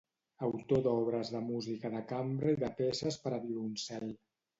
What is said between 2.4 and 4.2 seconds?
i de peces per a violoncel.